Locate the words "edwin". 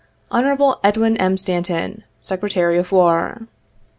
0.83-1.15